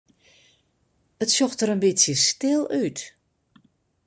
[1.23, 2.99] It sjocht der in bytsje stil út.